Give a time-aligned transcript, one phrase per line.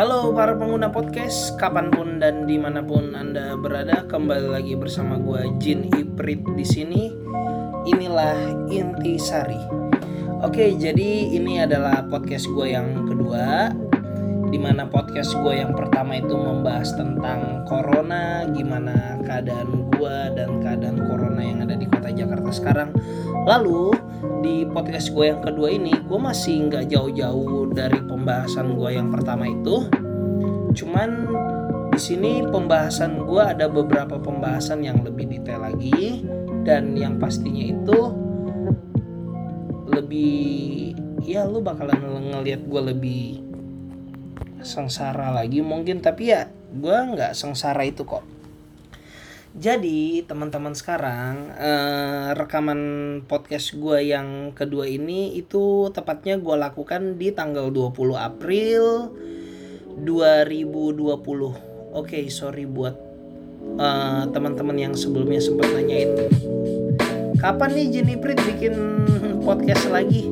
[0.00, 5.20] Halo para pengguna podcast, kapan pun dan di mana pun anda berada, kembali lagi bersama
[5.20, 7.12] gue Jin Iprit di sini.
[7.84, 9.60] Inilah inti sari.
[10.40, 13.76] Oke, jadi ini adalah podcast gue yang kedua,
[14.50, 20.98] di mana podcast gue yang pertama itu membahas tentang corona, gimana keadaan gue dan keadaan
[21.06, 22.90] corona yang ada di kota Jakarta sekarang.
[23.46, 23.94] Lalu
[24.42, 29.48] di podcast gue yang kedua ini gue masih nggak jauh-jauh dari pembahasan gue yang pertama
[29.48, 29.88] itu
[30.76, 31.28] cuman
[31.90, 36.24] di sini pembahasan gue ada beberapa pembahasan yang lebih detail lagi
[36.64, 37.98] dan yang pastinya itu
[39.90, 40.94] lebih
[41.26, 42.00] ya lu bakalan
[42.32, 43.49] ngelihat gue lebih
[44.62, 48.22] sengsara lagi mungkin tapi ya gue nggak sengsara itu kok
[49.50, 52.80] jadi teman-teman sekarang eh, rekaman
[53.26, 59.10] podcast gue yang kedua ini itu tepatnya gue lakukan di tanggal 20 April
[59.98, 61.98] 2020.
[61.98, 62.94] Oke, sorry buat
[63.74, 66.14] eh, teman-teman yang sebelumnya sempat nanyain
[67.42, 68.74] kapan nih Jeniprit bikin
[69.42, 70.30] podcast lagi.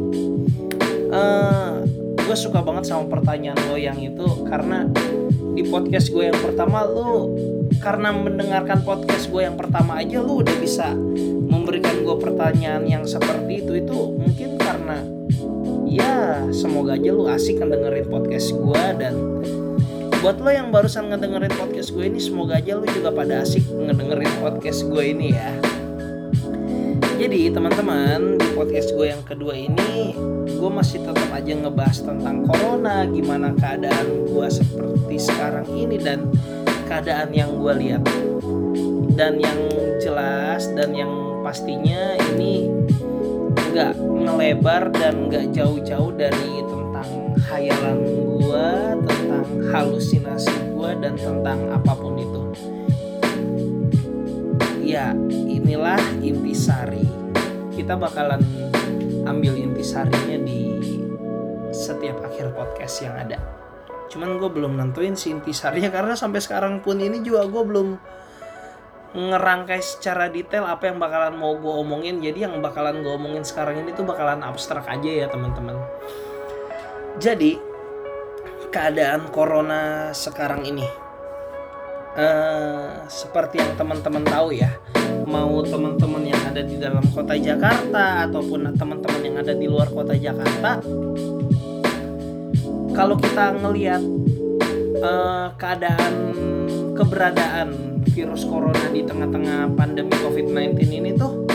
[1.11, 1.98] Eh,
[2.29, 4.85] gue suka banget sama pertanyaan lo yang itu karena
[5.57, 7.33] di podcast gue yang pertama lo
[7.81, 10.93] karena mendengarkan podcast gue yang pertama aja lu udah bisa
[11.49, 13.73] memberikan gue pertanyaan yang seperti itu.
[13.81, 15.01] Itu mungkin karena
[15.89, 19.15] ya semoga aja lu asik ngedengerin podcast gue dan
[20.21, 24.33] buat lo yang barusan ngedengerin podcast gue ini semoga aja lu juga pada asik ngedengerin
[24.45, 25.68] podcast gue ini ya
[27.19, 30.15] jadi teman-teman di podcast gue yang kedua ini
[30.59, 36.31] gue masih tetap aja ngebahas tentang corona gimana keadaan gue seperti sekarang ini dan
[36.89, 38.03] keadaan yang gue lihat.
[39.19, 39.59] Dan yang
[39.99, 41.11] jelas dan yang
[41.43, 42.71] pastinya ini
[43.75, 47.09] nggak ngelebar dan nggak jauh-jauh dari tentang
[47.51, 47.99] hayalan
[48.39, 48.69] gue
[49.05, 52.43] tentang halusinasi gue dan tentang apa pun itu.
[54.89, 55.13] Ya
[55.69, 57.18] inilah intisari
[57.79, 58.43] kita bakalan
[59.23, 60.83] ambil intisarinya di
[61.71, 63.39] setiap akhir podcast yang ada.
[64.11, 67.89] Cuman gue belum nentuin si intisarinya karena sampai sekarang pun ini juga gue belum
[69.15, 72.19] ngerangkai secara detail apa yang bakalan mau gue omongin.
[72.19, 75.79] Jadi yang bakalan gue omongin sekarang ini tuh bakalan abstrak aja ya teman-teman.
[77.23, 77.63] Jadi
[78.75, 81.08] keadaan corona sekarang ini
[82.19, 84.75] uh, seperti yang teman-teman tahu ya
[85.25, 90.19] mau teman-teman yang ada di dalam kota Jakarta ataupun teman-teman yang ada di luar kota
[90.19, 90.83] Jakarta
[92.93, 94.03] kalau kita ngelihat
[95.01, 96.15] uh, keadaan
[96.99, 101.47] keberadaan virus corona di tengah-tengah pandemi COVID-19 ini tuh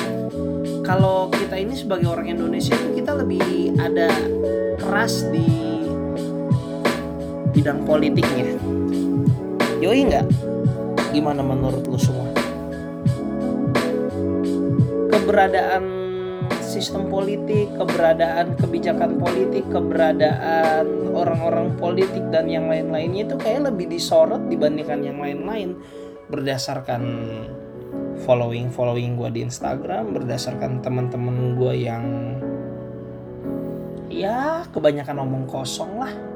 [0.88, 4.08] kalau kita ini sebagai orang Indonesia kita lebih ada
[4.80, 5.48] keras di
[7.56, 8.60] bidang politiknya.
[9.80, 10.53] Yoi nggak?
[11.14, 12.26] Gimana menurut lu semua?
[15.14, 15.86] Keberadaan
[16.60, 24.42] sistem politik, keberadaan kebijakan politik, keberadaan orang-orang politik dan yang lain-lainnya itu kayak lebih disorot
[24.50, 25.78] dibandingkan yang lain-lain
[26.34, 27.06] berdasarkan
[28.26, 32.06] following following gue di Instagram, berdasarkan teman-teman gue yang
[34.10, 36.33] ya kebanyakan omong kosong lah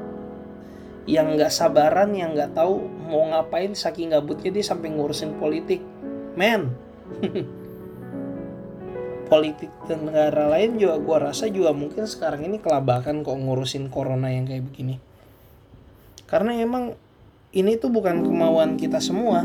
[1.08, 5.80] yang nggak sabaran yang nggak tahu mau ngapain saking gabutnya dia sampai ngurusin politik.
[6.36, 6.76] Men.
[9.28, 14.32] Politik dan negara lain juga gue rasa juga mungkin sekarang ini kelabakan kok ngurusin corona
[14.32, 14.96] yang kayak begini.
[16.24, 16.96] Karena emang
[17.52, 19.44] ini tuh bukan kemauan kita semua.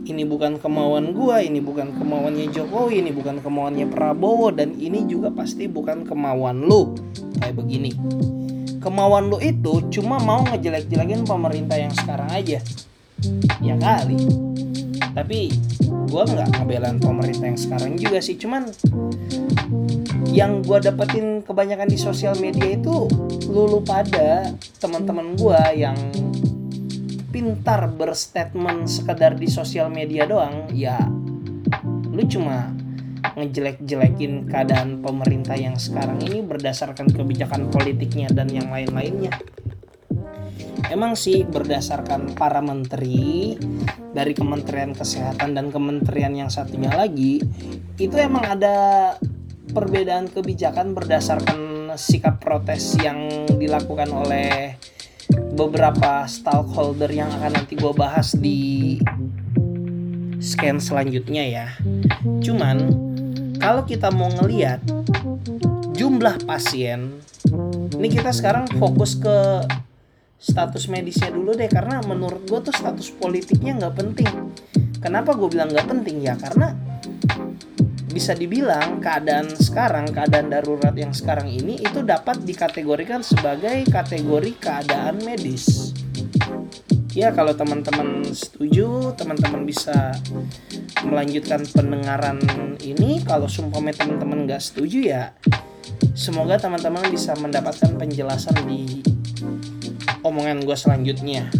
[0.00, 5.28] Ini bukan kemauan gue ini bukan kemauannya Jokowi ini bukan kemauannya Prabowo dan ini juga
[5.28, 6.96] pasti bukan kemauan lu.
[7.36, 7.92] Kayak begini
[8.80, 12.58] kemauan lu itu cuma mau ngejelek-jelekin pemerintah yang sekarang aja.
[13.60, 14.16] Ya kali.
[15.12, 15.52] Tapi
[15.84, 18.40] gue nggak ngebelan pemerintah yang sekarang juga sih.
[18.40, 18.72] Cuman
[20.30, 23.10] yang gue dapetin kebanyakan di sosial media itu
[23.50, 25.98] lulu pada teman-teman gue yang
[27.30, 30.98] pintar berstatement sekedar di sosial media doang ya
[32.10, 32.74] lu cuma
[33.36, 39.34] ngejelek-jelekin keadaan pemerintah yang sekarang ini berdasarkan kebijakan politiknya dan yang lain-lainnya.
[40.90, 43.54] Emang sih berdasarkan para menteri
[44.10, 47.38] dari Kementerian Kesehatan dan kementerian yang satunya lagi
[47.94, 49.14] itu emang ada
[49.70, 54.74] perbedaan kebijakan berdasarkan sikap protes yang dilakukan oleh
[55.54, 58.98] beberapa stakeholder yang akan nanti gue bahas di
[60.40, 61.66] scan selanjutnya ya.
[62.40, 62.90] Cuman
[63.60, 64.80] kalau kita mau ngeliat
[65.94, 67.20] jumlah pasien,
[67.94, 69.68] ini kita sekarang fokus ke
[70.40, 74.32] status medisnya dulu deh karena menurut gue tuh status politiknya nggak penting
[74.96, 76.72] kenapa gue bilang nggak penting ya karena
[78.10, 85.22] bisa dibilang keadaan sekarang, keadaan darurat yang sekarang ini itu dapat dikategorikan sebagai kategori keadaan
[85.22, 85.94] medis.
[87.10, 90.14] Ya kalau teman-teman setuju, teman-teman bisa
[91.02, 92.38] melanjutkan pendengaran
[92.86, 93.18] ini.
[93.26, 95.22] Kalau sumpah teman-teman nggak setuju ya,
[96.14, 99.02] semoga teman-teman bisa mendapatkan penjelasan di
[100.22, 101.50] omongan gue selanjutnya.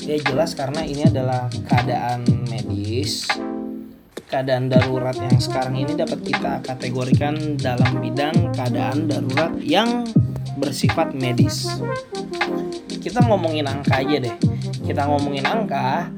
[0.00, 3.28] Ya jelas karena ini adalah keadaan medis
[4.28, 10.04] keadaan darurat yang sekarang ini dapat kita kategorikan dalam bidang keadaan darurat yang
[10.56, 11.68] bersifat medis.
[12.88, 14.36] Kita ngomongin angka aja deh.
[14.84, 16.08] Kita ngomongin angka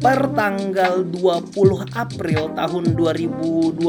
[0.00, 1.52] per tanggal 20
[1.92, 3.84] April tahun 2020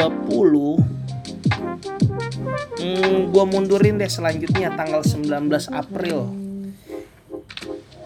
[2.82, 6.41] hmm, gue mundurin deh selanjutnya tanggal 19 April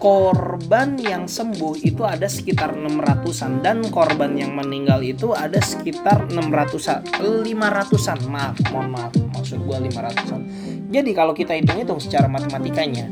[0.06, 7.02] korban yang sembuh itu ada sekitar 600-an dan korban yang meninggal itu ada sekitar 600-an
[7.42, 10.46] 500-an maaf mohon maaf maksud gua 500-an
[10.94, 13.10] jadi kalau kita hitung-hitung secara matematikanya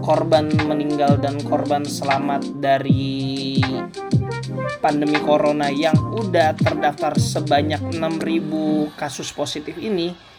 [0.00, 3.60] korban meninggal dan korban selamat dari
[4.80, 10.31] pandemi corona yang udah terdaftar sebanyak 6000 kasus positif ini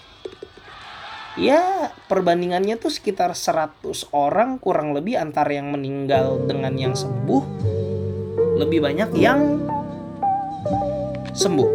[1.39, 7.43] ya perbandingannya tuh sekitar 100 orang kurang lebih antara yang meninggal dengan yang sembuh.
[8.59, 9.61] Lebih banyak yang
[11.33, 11.69] sembuh.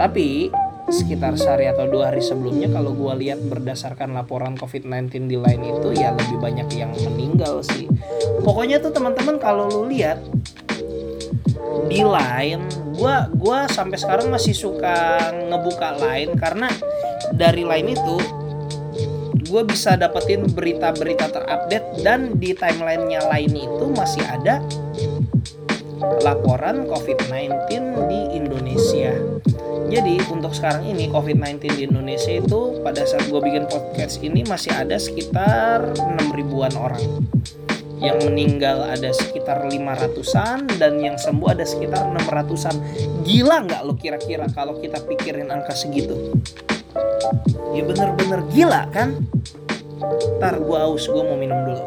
[0.00, 0.48] Tapi
[0.84, 5.96] sekitar sehari atau dua hari sebelumnya kalau gue lihat berdasarkan laporan COVID-19 di lain itu
[5.96, 7.88] ya lebih banyak yang meninggal sih.
[8.44, 10.20] Pokoknya tuh teman-teman kalau lu lihat
[11.88, 12.64] di line
[12.94, 15.18] gue gua sampai sekarang masih suka
[15.50, 16.70] ngebuka line karena
[17.34, 18.16] dari line itu
[19.54, 24.58] gue bisa dapetin berita-berita terupdate dan di timelinenya lain itu masih ada
[26.26, 27.70] laporan COVID-19
[28.10, 29.14] di Indonesia.
[29.94, 34.74] Jadi untuk sekarang ini COVID-19 di Indonesia itu pada saat gue bikin podcast ini masih
[34.74, 37.22] ada sekitar 6 ribuan orang.
[38.02, 42.74] Yang meninggal ada sekitar 500-an dan yang sembuh ada sekitar 600-an.
[43.22, 46.34] Gila nggak lo kira-kira kalau kita pikirin angka segitu?
[47.74, 49.18] Ya bener-bener gila kan
[50.38, 51.84] ntar gue aus gue mau minum dulu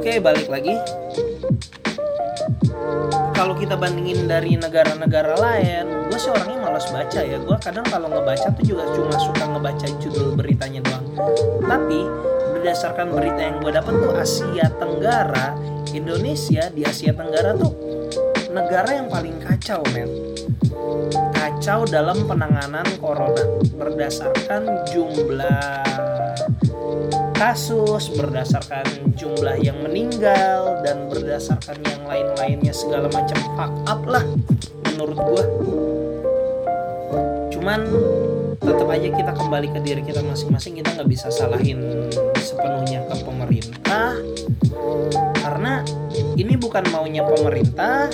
[0.00, 0.74] Oke, balik lagi.
[3.36, 7.36] Kalau kita bandingin dari negara-negara lain, gue sih orangnya malas baca ya.
[7.36, 11.04] Gue kadang kalau ngebaca tuh juga cuma suka ngebaca judul beritanya doang.
[11.62, 12.00] Tapi
[12.60, 15.56] berdasarkan berita yang gue dapat tuh Asia Tenggara
[15.96, 17.72] Indonesia di Asia Tenggara tuh
[18.52, 20.36] negara yang paling kacau men.
[21.32, 23.40] Kacau dalam penanganan corona
[23.80, 25.88] berdasarkan jumlah
[27.40, 28.84] kasus berdasarkan
[29.16, 34.24] jumlah yang meninggal dan berdasarkan yang lain-lainnya segala macam fuck up lah
[34.92, 35.44] menurut gue
[37.56, 37.80] cuman
[38.60, 44.20] tetap aja kita kembali ke diri kita masing-masing kita nggak bisa salahin sepenuhnya ke pemerintah.
[45.40, 45.80] Karena
[46.36, 48.12] ini bukan maunya pemerintah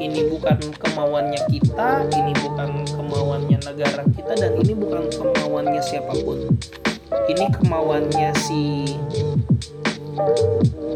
[0.00, 6.56] ini bukan kemauannya kita ini bukan kemauannya negara kita dan ini bukan kemauannya siapa pun.
[7.28, 8.96] Ini kemauannya si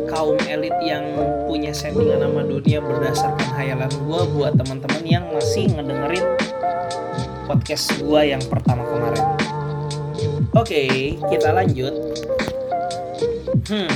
[0.08, 1.04] kaum elit yang
[1.44, 6.26] punya settingan sama dunia berdasarkan hayalan gue buat teman-teman yang masih ngedengerin
[7.44, 9.24] podcast gue yang pertama kemarin.
[10.56, 10.90] Oke, okay,
[11.28, 11.92] kita lanjut.
[13.68, 13.92] Hmm,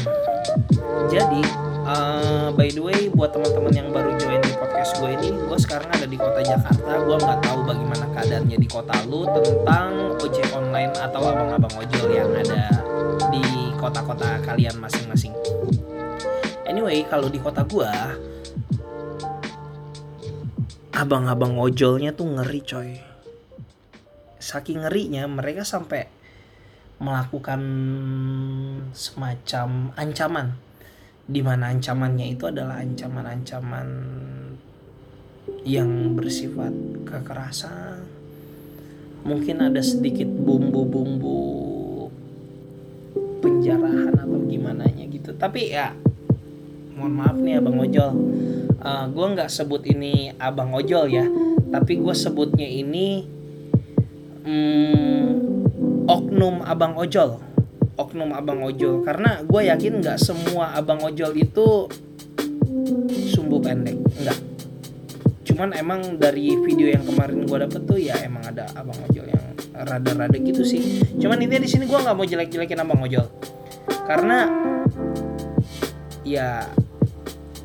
[1.08, 1.42] jadi
[1.88, 5.88] uh, by the way buat teman-teman yang baru join di podcast gue ini, gue sekarang
[5.88, 6.92] ada di kota Jakarta.
[7.04, 12.30] Gue nggak tahu bagaimana keadaannya di kota lu tentang ojek online atau abang-abang ojol yang
[12.36, 12.68] ada
[13.32, 13.44] di
[13.80, 15.32] kota-kota kalian masing-masing.
[16.68, 17.92] Anyway, kalau di kota gue,
[20.92, 23.07] abang-abang ojolnya tuh ngeri coy
[24.48, 26.08] saking ngerinya mereka sampai
[27.04, 27.60] melakukan
[28.96, 30.56] semacam ancaman.
[31.28, 33.88] Di mana ancamannya itu adalah ancaman-ancaman
[35.68, 36.72] yang bersifat
[37.04, 38.08] kekerasan.
[39.28, 41.44] Mungkin ada sedikit bumbu-bumbu
[43.44, 45.36] penjarahan atau gimana nya gitu.
[45.36, 45.92] Tapi ya
[46.96, 48.16] mohon maaf nih abang ojol.
[48.80, 51.28] Uh, eh, gue nggak sebut ini abang ojol ya.
[51.68, 53.37] Tapi gue sebutnya ini
[54.48, 55.24] hmm,
[56.08, 57.36] oknum abang ojol.
[58.00, 59.04] Oknum abang ojol.
[59.04, 61.84] Karena gue yakin nggak semua abang ojol itu
[63.28, 64.00] sumbu pendek.
[64.16, 64.48] Enggak
[65.58, 69.42] cuman emang dari video yang kemarin gue dapet tuh ya emang ada abang ojol yang
[69.74, 71.02] rada-rada gitu sih.
[71.18, 73.26] Cuman intinya di sini gue nggak mau jelek-jelekin abang ojol.
[74.06, 74.46] Karena
[76.22, 76.62] ya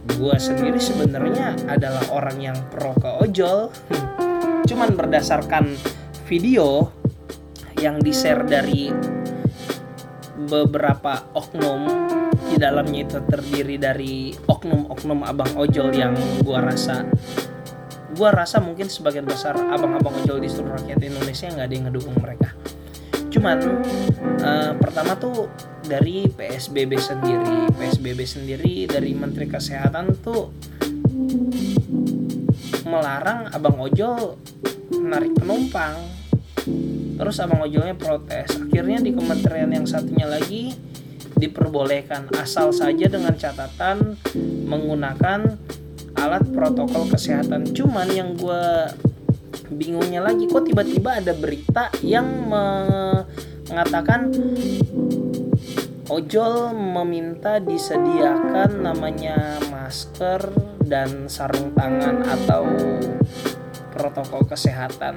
[0.09, 3.69] gue sendiri sebenarnya adalah orang yang pro ke ojol.
[4.73, 5.77] Cuman berdasarkan
[6.27, 6.89] video
[7.79, 8.87] yang di share dari
[10.47, 11.81] beberapa oknum
[12.47, 16.13] di dalamnya itu terdiri dari oknum-oknum abang ojol yang
[16.43, 17.07] gua rasa
[18.13, 22.17] gua rasa mungkin sebagian besar abang-abang ojol di seluruh rakyat Indonesia nggak ada yang ngedukung
[22.21, 22.49] mereka.
[23.33, 23.57] Cuman
[24.45, 25.49] uh, pertama tuh
[25.81, 27.73] dari PSBB sendiri.
[27.73, 30.53] PSBB sendiri dari Menteri Kesehatan tuh
[32.93, 34.37] melarang abang ojol
[34.93, 35.97] narik penumpang.
[37.17, 38.53] Terus abang ojolnya protes.
[38.61, 40.77] Akhirnya di kementerian yang satunya lagi
[41.33, 44.15] diperbolehkan asal saja dengan catatan
[44.69, 45.57] menggunakan
[46.13, 47.73] alat protokol kesehatan.
[47.73, 48.93] Cuman yang gue
[49.73, 52.47] bingungnya lagi kok tiba-tiba ada berita yang
[53.67, 54.29] mengatakan
[56.07, 62.67] ojol meminta disediakan namanya masker dan sarung tangan atau
[63.93, 65.15] protokol kesehatan.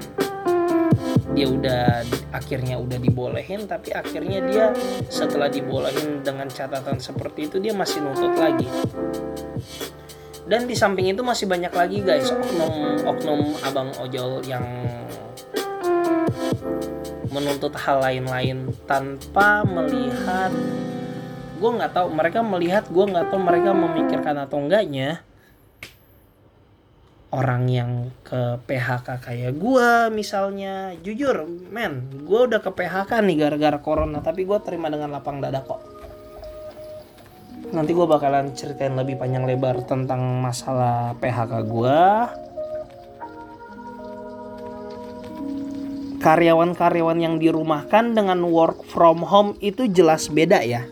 [1.37, 4.73] Dia udah akhirnya udah dibolehin tapi akhirnya dia
[5.13, 8.69] setelah dibolehin dengan catatan seperti itu dia masih nuntut lagi.
[10.47, 14.63] Dan di samping itu masih banyak lagi guys oknum oknum abang ojol yang
[17.35, 20.49] menuntut hal lain-lain tanpa melihat
[21.57, 25.21] gue nggak tahu mereka melihat gue nggak tahu mereka memikirkan atau enggaknya
[27.37, 30.97] orang yang ke PHK kayak gue misalnya.
[31.05, 35.61] Jujur men gue udah ke PHK nih gara-gara corona tapi gue terima dengan lapang dada
[35.61, 35.85] kok.
[37.77, 42.01] Nanti gue bakalan ceritain lebih panjang lebar tentang masalah PHK gue
[46.17, 50.89] karyawan-karyawan yang dirumahkan dengan work from home itu jelas beda ya.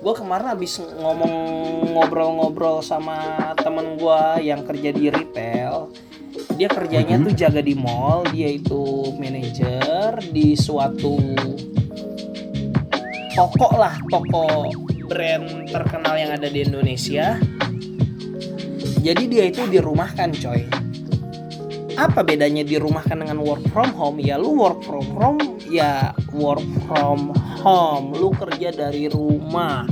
[0.00, 1.32] Gue kemarin habis ngomong
[1.92, 5.59] ngobrol-ngobrol sama temen gue yang kerja di retail
[6.60, 11.16] dia kerjanya tuh jaga di mall dia itu manajer di suatu
[13.32, 14.68] toko lah toko
[15.08, 17.40] brand terkenal yang ada di Indonesia.
[19.00, 20.68] Jadi dia itu dirumahkan coy.
[21.96, 24.20] Apa bedanya dirumahkan dengan work from home?
[24.20, 27.32] Ya lu work from home ya work from
[27.64, 28.12] home.
[28.12, 29.88] Lu kerja dari rumah.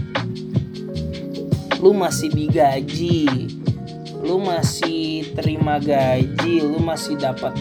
[1.81, 3.57] Lu masih digaji
[4.29, 7.57] lu masih terima gaji lu masih dapat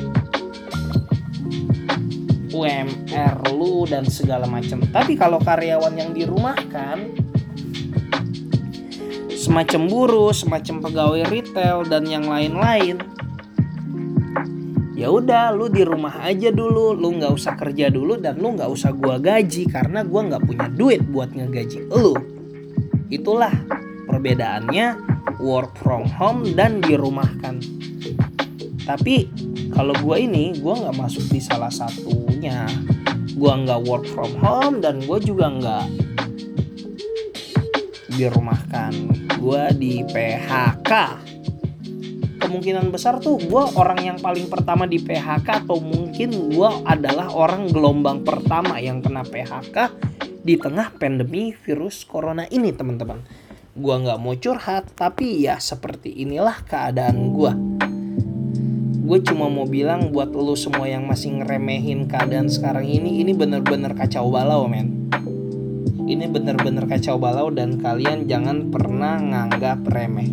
[2.51, 4.83] UMR lu dan segala macam.
[4.91, 7.15] Tapi kalau karyawan yang dirumahkan
[9.31, 12.99] semacam buruh semacam pegawai retail dan yang lain-lain
[14.97, 16.91] ya udah lu di rumah aja dulu.
[16.91, 20.67] Lu nggak usah kerja dulu dan lu nggak usah gua gaji karena gua nggak punya
[20.67, 22.11] duit buat ngegaji lu.
[23.07, 23.55] Itulah
[24.11, 27.61] perbedaannya work from home dan dirumahkan.
[28.87, 29.29] Tapi
[29.73, 32.65] kalau gua ini gua nggak masuk di salah satunya.
[33.37, 35.85] Gua nggak work from home dan gua juga nggak
[38.17, 38.93] dirumahkan.
[39.37, 40.91] Gua di PHK
[42.37, 47.67] kemungkinan besar tuh gue orang yang paling pertama di PHK atau mungkin gue adalah orang
[47.67, 49.91] gelombang pertama yang kena PHK
[50.47, 53.19] di tengah pandemi virus corona ini teman-teman
[53.77, 57.53] gue nggak mau curhat tapi ya seperti inilah keadaan gue
[59.07, 63.95] gue cuma mau bilang buat lo semua yang masih ngeremehin keadaan sekarang ini ini bener-bener
[63.95, 65.07] kacau balau men.
[66.07, 70.27] Ini bener-bener kacau balau dan kalian jangan pernah nganggap remeh.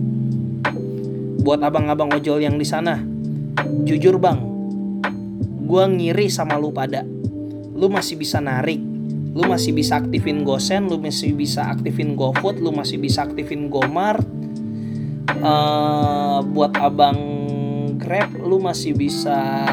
[1.47, 2.99] Buat abang-abang ojol yang di sana
[3.87, 4.43] jujur bang.
[5.71, 7.07] Gue ngiri sama lu pada.
[7.79, 8.94] Lu masih bisa narik
[9.35, 14.23] lu masih bisa aktifin gosen lu masih bisa aktifin gofood lu masih bisa aktifin gomart
[15.43, 17.19] uh, buat abang
[17.99, 19.67] grab lu masih bisa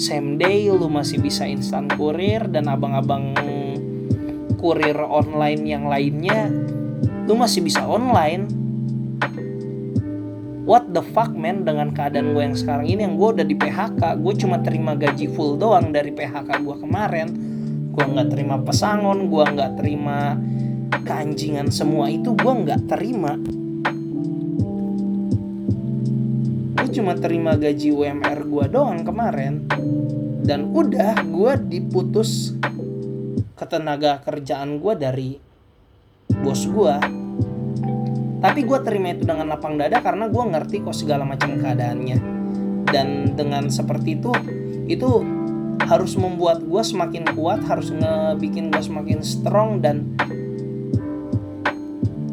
[0.00, 3.36] same day lu masih bisa instant kurir dan abang-abang
[4.56, 6.48] kurir online yang lainnya
[7.24, 8.44] lu masih bisa online.
[10.64, 11.68] What the fuck man?
[11.68, 15.28] Dengan keadaan gue yang sekarang ini yang gue udah di PHK gue cuma terima gaji
[15.28, 17.28] full doang dari PHK gue kemarin
[17.94, 20.34] gue nggak terima pesangon gue nggak terima
[21.06, 23.38] keanjingan semua itu gue nggak terima.
[26.74, 29.70] Gue cuma terima gaji UMR gue doang kemarin.
[30.44, 32.58] Dan udah gue diputus
[33.54, 35.30] ketenaga kerjaan gue dari
[36.42, 36.96] bos gue
[38.44, 42.18] tapi gue terima itu dengan lapang dada karena gue ngerti kok segala macam keadaannya.
[42.84, 44.36] Dan dengan seperti itu
[44.84, 45.24] itu
[45.82, 50.14] harus membuat gue semakin kuat harus ngebikin gue semakin strong dan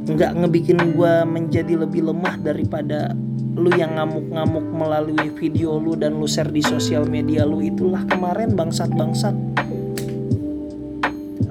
[0.06, 3.16] nggak ngebikin gue menjadi lebih lemah daripada
[3.56, 8.56] lu yang ngamuk-ngamuk melalui video lu dan lu share di sosial media lu itulah kemarin
[8.56, 9.36] bangsat-bangsat.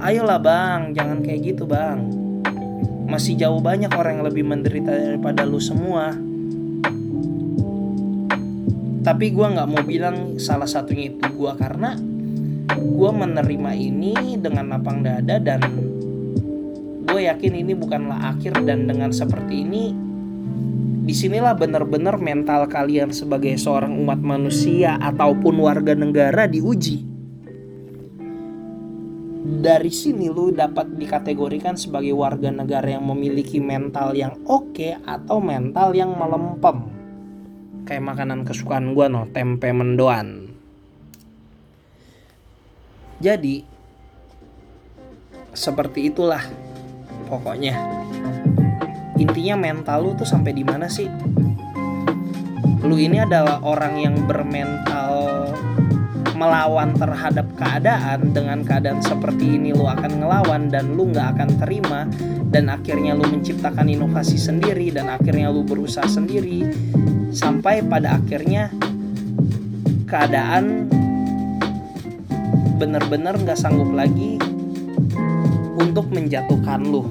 [0.00, 0.97] Ayolah bang.
[0.97, 2.09] Jangan kayak gitu bang.
[3.04, 6.16] Masih jauh banyak orang yang lebih menderita daripada lu semua
[9.00, 11.97] tapi gue nggak mau bilang salah satunya itu gue karena
[12.76, 15.61] gue menerima ini dengan lapang dada dan
[17.09, 20.11] gue yakin ini bukanlah akhir dan dengan seperti ini
[21.00, 27.02] di sinilah benar-benar mental kalian sebagai seorang umat manusia ataupun warga negara diuji.
[29.40, 35.42] Dari sini lu dapat dikategorikan sebagai warga negara yang memiliki mental yang oke okay atau
[35.42, 37.00] mental yang melempem.
[37.84, 40.50] Kayak makanan kesukaan gue no, tempe mendoan.
[43.20, 43.60] Jadi,
[45.52, 46.40] seperti itulah
[47.28, 47.76] pokoknya.
[49.20, 51.04] Intinya mental lu tuh sampai di mana sih?
[52.80, 55.52] Lu ini adalah orang yang bermental
[56.32, 58.32] melawan terhadap keadaan.
[58.32, 62.08] Dengan keadaan seperti ini lu akan ngelawan dan lu nggak akan terima.
[62.49, 66.64] Dan akhirnya lu menciptakan inovasi sendiri dan akhirnya lu berusaha sendiri
[67.30, 68.70] sampai pada akhirnya
[70.06, 70.90] keadaan
[72.76, 74.37] bener-bener nggak sanggup lagi
[75.78, 77.06] untuk menjatuhkan lu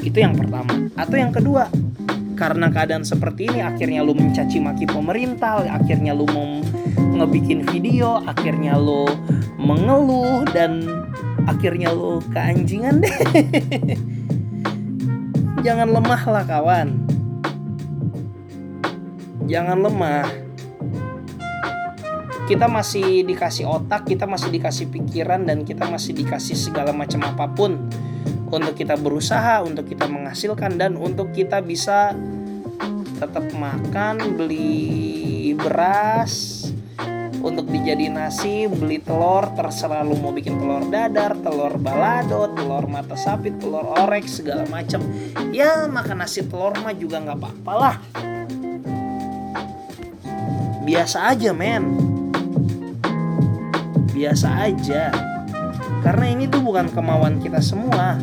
[0.00, 0.88] itu yang pertama.
[0.96, 1.68] Atau yang kedua,
[2.38, 6.62] karena keadaan seperti ini akhirnya lu mencaci maki pemerintah, akhirnya lu mau
[6.96, 9.04] ngebikin video, akhirnya lu
[9.60, 10.80] mengeluh dan
[11.44, 13.12] akhirnya lu keanjingan deh.
[15.66, 17.09] Jangan lemah lah kawan.
[19.50, 20.30] Jangan lemah.
[22.46, 27.50] Kita masih dikasih otak, kita masih dikasih pikiran dan kita masih dikasih segala macam apa
[27.50, 27.90] pun
[28.46, 32.14] untuk kita berusaha, untuk kita menghasilkan dan untuk kita bisa
[33.18, 36.66] tetap makan, beli beras
[37.40, 43.16] untuk dijadi nasi, beli telur, terserah lu mau bikin telur dadar, telur balado, telur mata
[43.16, 45.00] sapi, telur orek segala macam.
[45.50, 47.96] Ya makan nasi telur mah juga nggak apa-apa lah.
[50.90, 51.94] Biasa aja men.
[54.10, 55.14] Biasa aja.
[56.02, 58.18] Karena ini tuh bukan kemauan kita semua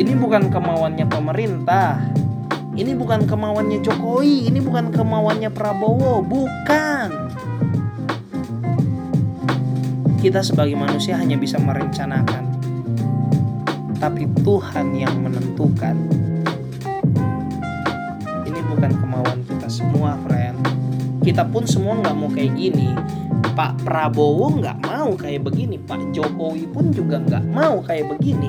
[0.00, 2.00] ini bukan kemauannya pemerintah.
[2.72, 7.10] Ini bukan kemauannya Jokowi, ini bukan kemauannya Prabowo, bukan.
[10.22, 12.44] Kita sebagai manusia hanya bisa merencanakan.
[14.00, 15.96] Tapi Tuhan yang menentukan.
[18.48, 20.16] Ini bukan kemauan kita semua.
[21.20, 22.88] Kita pun semua nggak mau kayak gini.
[23.52, 28.48] Pak Prabowo nggak mau kayak begini, Pak Jokowi pun juga nggak mau kayak begini.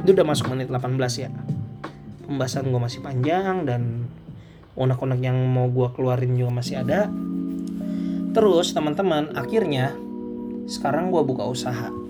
[0.00, 1.32] Itu udah masuk menit 18 ya.
[2.24, 4.08] Pembahasan gue masih panjang dan
[4.76, 7.12] unek-unek yang mau gue keluarin juga masih ada.
[8.32, 9.92] Terus teman-teman akhirnya
[10.64, 12.03] sekarang gue buka usaha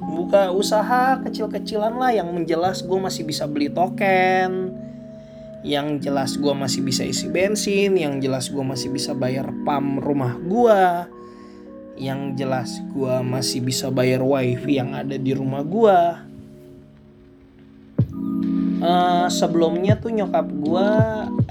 [0.00, 4.72] buka usaha kecil-kecilan lah yang menjelas gue masih bisa beli token
[5.60, 10.40] yang jelas gue masih bisa isi bensin yang jelas gue masih bisa bayar pam rumah
[10.40, 10.80] gue
[12.00, 15.98] yang jelas gue masih bisa bayar wifi yang ada di rumah gue
[18.80, 20.88] uh, sebelumnya tuh nyokap gue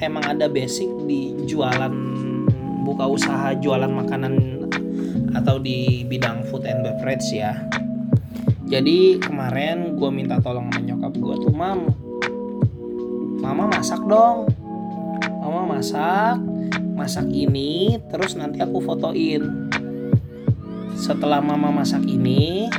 [0.02, 1.94] emang ada basic di jualan
[2.82, 4.66] buka usaha jualan makanan
[5.38, 7.54] atau di bidang food and beverage ya
[8.70, 11.90] jadi kemarin gue minta tolong sama nyokap gue tuh mam
[13.42, 14.46] mama masak dong.
[15.42, 16.38] Mama masak
[16.94, 19.74] masak ini terus nanti aku fotoin.
[20.94, 22.70] Setelah mama masak ini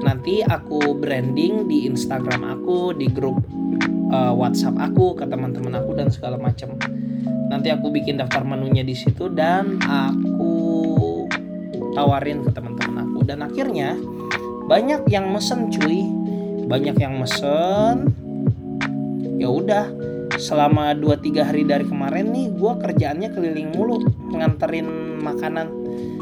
[0.00, 3.44] nanti aku branding di Instagram aku di grup
[4.08, 6.72] uh, WhatsApp aku ke teman-teman aku dan segala macam.
[7.52, 10.56] Nanti aku bikin daftar menunya di situ dan aku
[11.92, 13.28] tawarin ke teman-teman aku.
[13.28, 13.92] Dan akhirnya
[14.68, 16.04] banyak yang mesen cuy,
[16.68, 18.12] banyak yang mesen.
[19.40, 19.88] Ya udah,
[20.36, 25.72] selama 2-3 hari dari kemarin nih gue kerjaannya keliling mulu nganterin makanan.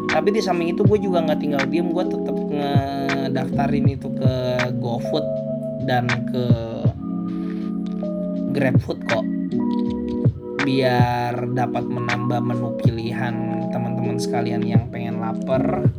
[0.07, 4.33] Tapi di samping itu gue juga nggak tinggal diem gue tetap ngedaftarin itu ke
[4.79, 5.27] GoFood
[5.91, 6.47] dan ke
[8.55, 9.27] GrabFood kok.
[10.63, 15.91] Biar dapat menambah menu pilihan teman-teman sekalian yang pengen lapar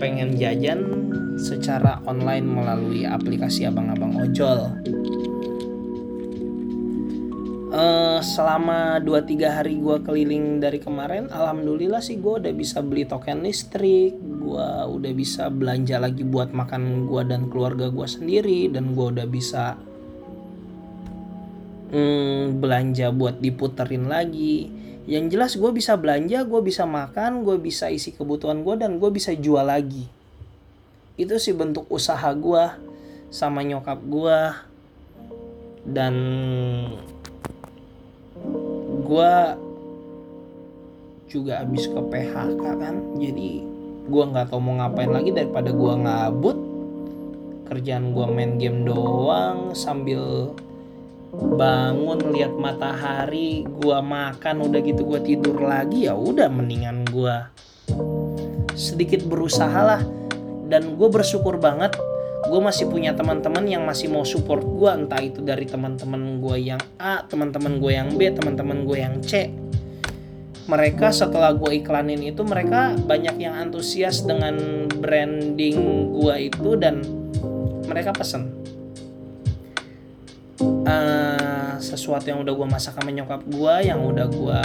[0.00, 0.80] pengen jajan
[1.36, 4.72] secara online melalui aplikasi abang-abang ojol.
[7.70, 13.46] Uh, selama 2-3 hari gue keliling dari kemarin alhamdulillah sih gue udah bisa beli token
[13.46, 19.06] listrik gue udah bisa belanja lagi buat makan gue dan keluarga gue sendiri dan gue
[19.14, 19.78] udah bisa
[21.94, 27.88] um, belanja buat diputerin lagi yang jelas gue bisa belanja gue bisa makan gue bisa
[27.88, 30.04] isi kebutuhan gue dan gue bisa jual lagi.
[31.16, 32.64] Itu sih bentuk usaha gue
[33.32, 34.38] sama nyokap gue
[35.88, 36.14] dan
[39.06, 39.32] gue
[41.30, 42.94] juga abis ke PHK kan.
[43.16, 43.64] Jadi
[44.10, 46.58] gue nggak tau mau ngapain lagi daripada gue ngabut.
[47.70, 50.50] Kerjaan gue main game doang sambil
[51.30, 57.36] bangun lihat matahari gue makan udah gitu gue tidur lagi ya udah mendingan gue
[58.74, 60.02] sedikit berusaha lah.
[60.70, 61.98] Dan gue bersyukur banget
[62.40, 66.80] gue masih punya teman-teman yang masih mau support gue entah itu dari teman-teman gue yang
[66.96, 69.50] A teman-teman gue yang B teman-teman gue yang C.
[70.70, 77.02] Mereka setelah gue iklanin itu mereka banyak yang antusias dengan branding gue itu dan
[77.90, 78.59] mereka pesen
[80.90, 84.62] uh, sesuatu yang udah gue masak sama nyokap gue yang udah gue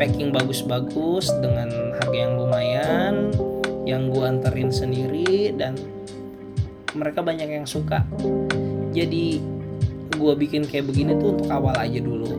[0.00, 3.14] packing bagus-bagus dengan harga yang lumayan
[3.84, 5.76] yang gue anterin sendiri dan
[6.96, 8.06] mereka banyak yang suka.
[8.94, 9.42] Jadi
[10.14, 12.38] gue bikin kayak begini tuh untuk awal aja dulu.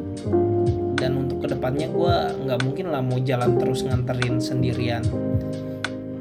[0.96, 2.16] Dan untuk ke depannya gue
[2.48, 5.04] nggak mungkin lah mau jalan terus nganterin sendirian.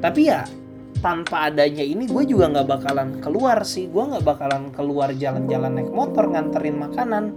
[0.03, 0.45] Tapi ya
[1.05, 3.85] tanpa adanya ini gue juga nggak bakalan keluar sih.
[3.85, 7.29] Gue nggak bakalan keluar jalan-jalan naik motor nganterin makanan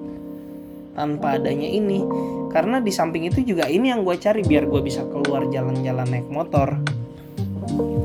[0.96, 2.00] tanpa adanya ini.
[2.48, 6.33] Karena di samping itu juga ini yang gue cari biar gue bisa keluar jalan-jalan naik
[6.33, 6.81] motor.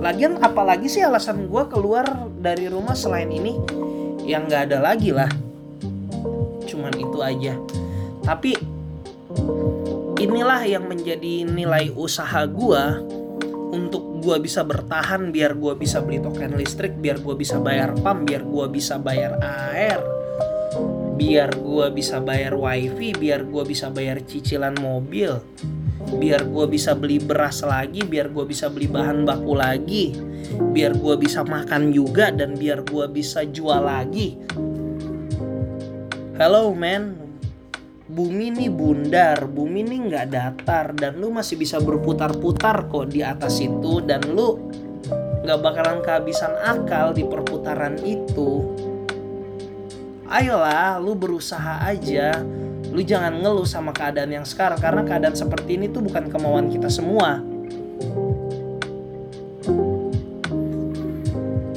[0.04, 3.56] Lagian apalagi sih alasan gue keluar dari rumah selain ini?
[4.28, 5.32] Yang nggak ada lagi lah.
[6.67, 7.56] Cuman itu aja.
[8.28, 8.52] Tapi
[10.19, 12.84] inilah yang menjadi nilai usaha gue
[13.71, 18.24] untuk gue bisa bertahan biar gue bisa beli token listrik biar gue bisa bayar pam
[18.24, 20.00] biar gue bisa bayar air
[21.20, 25.36] biar gue bisa bayar wifi biar gue bisa bayar cicilan mobil
[26.16, 30.16] biar gue bisa beli beras lagi biar gue bisa beli bahan baku lagi
[30.74, 34.40] biar gue bisa makan juga dan biar gue bisa jual lagi
[36.40, 37.23] hello man
[38.13, 43.58] bumi ini bundar bumi ini nggak datar dan lu masih bisa berputar-putar kok di atas
[43.58, 44.69] itu dan lu
[45.41, 48.69] nggak bakalan kehabisan akal di perputaran itu.
[50.30, 52.38] Ayolah lu berusaha aja.
[52.93, 56.93] Lu jangan ngeluh sama keadaan yang sekarang karena keadaan seperti ini tuh bukan kemauan kita
[56.93, 57.41] semua.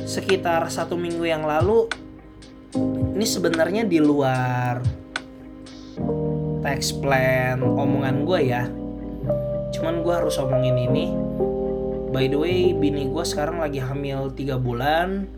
[0.04, 1.88] Sekitar satu minggu yang lalu
[3.16, 5.05] ini sebenarnya di luar
[6.66, 8.66] text plan omongan gue ya.
[9.70, 11.14] Cuman gue harus omongin ini.
[12.10, 15.30] By the way bini gue sekarang lagi hamil 3 bulan.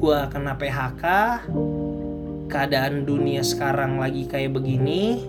[0.00, 1.04] Gue kena PHK
[2.48, 5.20] keadaan dunia sekarang lagi kayak begini.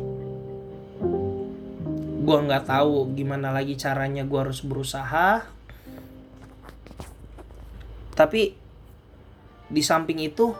[2.24, 5.44] Gue nggak tahu gimana lagi caranya gue harus berusaha.
[8.16, 8.56] Tapi
[9.68, 10.56] di samping itu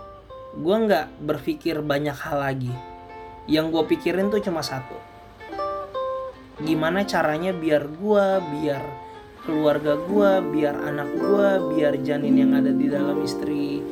[0.60, 2.93] gue nggak berpikir banyak hal lagi
[3.48, 4.96] yang gue pikirin tuh cuma satu.
[6.64, 8.26] Gimana caranya biar gue
[8.56, 8.84] biar
[9.44, 13.84] keluarga gue biar anak gue biar janin yang ada di dalam istri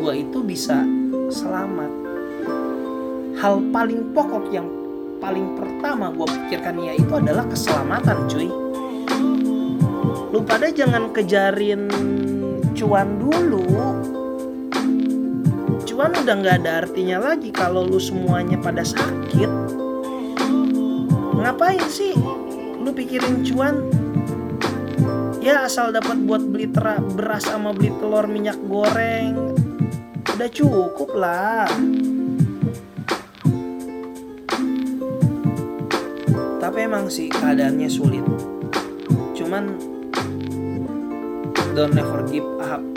[0.00, 0.80] gue itu bisa
[1.28, 1.92] selamat.
[3.44, 4.68] Hal paling pokok yang
[5.20, 8.48] paling pertama gue pikirkan ya itu adalah keselamatan cuy.
[10.32, 11.92] Lu pada jangan kejarin
[12.74, 13.93] cuan dulu
[15.94, 19.46] cuan udah nggak ada artinya lagi kalau lu semuanya pada sakit.
[21.38, 22.18] Ngapain sih
[22.82, 23.78] lu pikirin cuan?
[25.38, 29.54] Ya asal dapat buat beli tera, beras sama beli telur minyak goreng.
[30.34, 31.70] Udah cukup lah.
[36.58, 38.26] Tapi emang sih keadaannya sulit.
[39.38, 39.78] Cuman
[41.78, 42.93] don't never give up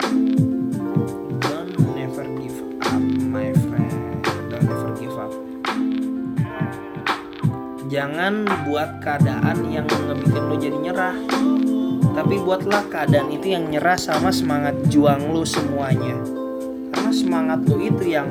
[7.98, 11.18] jangan buat keadaan yang ngebikin lo jadi nyerah.
[12.14, 16.14] Tapi buatlah keadaan itu yang nyerah sama semangat juang lo semuanya.
[16.94, 18.30] Karena semangat lo itu yang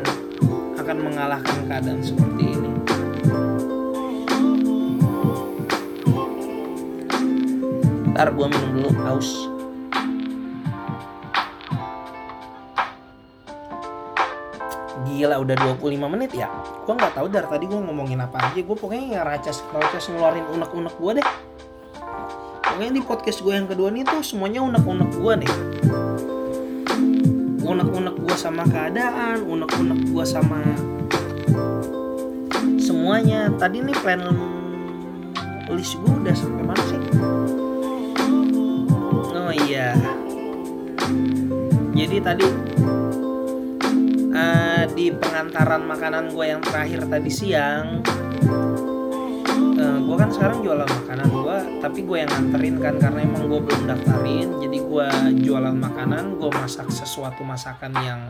[0.79, 2.71] akan mengalahkan keadaan seperti ini.
[8.15, 9.51] Ntar gue minum dulu haus.
[15.05, 16.49] Gila udah 25 menit ya.
[16.87, 18.59] Gue nggak tahu dari tadi gue ngomongin apa aja.
[18.63, 21.27] Gue pokoknya ngeracas ngeracas ngeluarin unek-unek gue deh.
[22.65, 25.53] Pokoknya di podcast gue yang kedua nih tuh semuanya unek-unek gue nih.
[27.67, 30.61] Unek-unek gue sama keadaan, unek-unek gue sama
[32.81, 33.53] semuanya.
[33.59, 34.21] Tadi nih plan
[35.67, 37.01] list gue udah sampai mana sih?
[39.35, 39.93] Oh iya.
[41.97, 42.45] Jadi tadi
[44.37, 50.85] uh, di pengantaran makanan gue yang terakhir tadi siang, uh, eh, gue kan sekarang jualan
[50.85, 54.49] makanan gue, tapi gue yang nganterin kan karena emang gue belum daftarin.
[54.61, 55.07] Jadi gue
[55.41, 58.21] jualan makanan, gue masak sesuatu masakan yang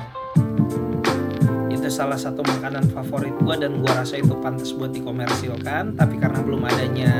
[1.67, 5.99] itu salah satu makanan favorit gue dan gue rasa itu pantas buat dikomersilkan.
[5.99, 7.13] Tapi karena belum adanya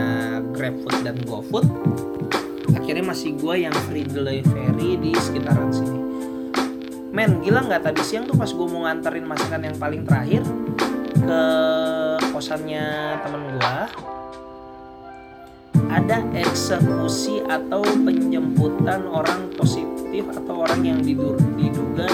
[0.55, 1.67] GrabFood dan GoFood
[2.73, 6.06] akhirnya masih gue yang free delivery di sekitaran sini
[7.17, 7.81] men gila nggak?
[7.81, 10.45] Tadi siang tuh pas gue mau nganterin masakan yang paling terakhir
[11.17, 11.43] ke
[12.29, 13.77] kosannya temen gue
[15.89, 22.05] ada eksekusi atau penjemputan orang positif atau orang yang diduga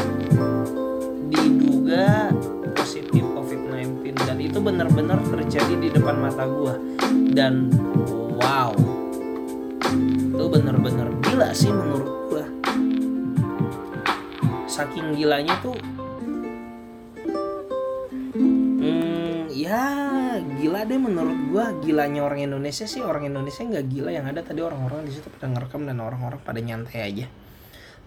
[1.28, 2.32] diduga
[2.72, 6.80] positif COVID-19 dan itu benar-benar terjadi di depan mata gue
[7.36, 7.68] dan
[8.40, 8.72] wow.
[10.32, 12.23] Itu benar-benar gila sih menurut
[14.74, 15.78] saking gilanya tuh
[18.82, 19.86] hmm, ya
[20.42, 24.42] gila deh menurut gue gilanya orang Indonesia sih orang Indonesia nggak gila yang ada.
[24.42, 27.28] Tadi orang-orang di situ pada ngerekam dan orang-orang pada nyantai aja.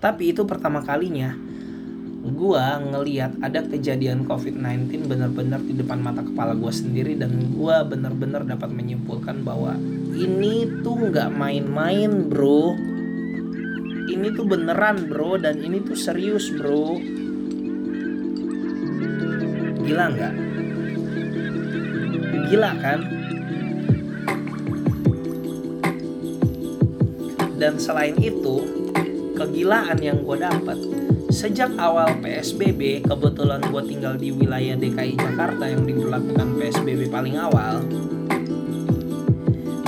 [0.02, 1.38] Tapi itu pertama kalinya
[2.26, 7.14] gua ngeliat ada kejadian COVID-19 benar-benar di depan mata kepala gua sendiri.
[7.14, 9.78] Dan gua benar-benar dapat menyimpulkan bahwa
[10.18, 12.95] ini tuh nggak main-main bro
[14.16, 16.96] ini tuh beneran bro dan ini tuh serius bro
[19.84, 20.34] gila nggak
[22.48, 23.00] gila kan
[27.60, 28.64] dan selain itu
[29.36, 30.78] kegilaan yang gue dapat
[31.26, 37.84] Sejak awal PSBB, kebetulan gue tinggal di wilayah DKI Jakarta yang diberlakukan PSBB paling awal.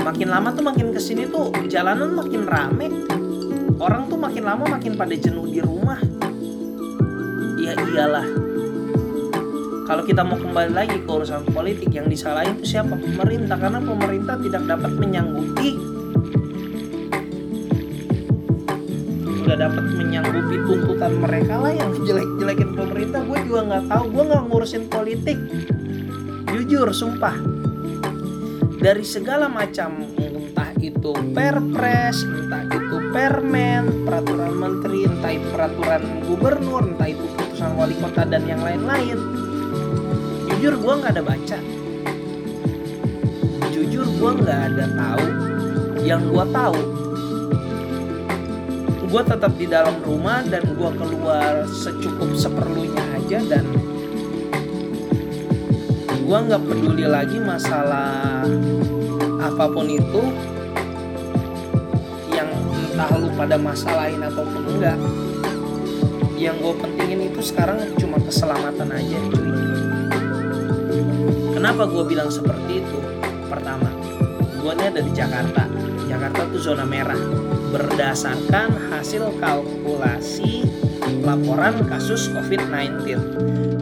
[0.03, 2.91] Makin lama tuh makin ke sini tuh jalanan makin rame.
[3.79, 6.03] Orang tuh makin lama makin pada jenuh di rumah.
[7.63, 8.27] Ya iyalah.
[9.89, 12.99] Kalau kita mau kembali lagi ke urusan politik yang disalahin itu siapa?
[12.99, 15.99] Pemerintah karena pemerintah tidak dapat menyanggupi
[19.49, 24.43] nggak dapat menyanggupi tuntutan mereka lah yang jelek-jelekin pemerintah gue juga nggak tahu gue nggak
[24.45, 25.39] ngurusin politik
[26.53, 27.33] jujur sumpah
[28.77, 32.78] dari segala macam entah itu perpres entah
[33.11, 39.19] permen peraturan menteri entah itu peraturan gubernur entah itu putusan wali kota dan yang lain-lain.
[40.49, 41.59] Jujur gue nggak ada baca.
[43.73, 45.27] Jujur gue nggak ada tahu.
[46.05, 46.79] Yang gue tahu
[49.09, 53.65] gue tetap di dalam rumah dan gue keluar secukup seperlunya aja dan
[56.29, 58.45] gue nggak peduli lagi masalah
[59.41, 60.23] apa pun itu
[62.99, 64.99] entah lu pada masalahin ataupun enggak
[66.35, 69.19] yang gue pentingin itu sekarang cuma keselamatan aja.
[69.31, 69.55] Cuy
[71.55, 72.99] kenapa gue bilang seperti itu?
[73.47, 73.87] Pertama
[74.59, 75.71] gue ini ada di Jakarta.
[76.11, 77.15] Jakarta tuh zona merah.
[77.71, 80.67] Berdasarkan hasil kalkulasi
[81.23, 83.15] laporan kasus COVID-19.